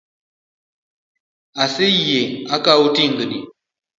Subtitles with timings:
[1.63, 2.21] Aseyie
[2.55, 3.39] akawo ting’ni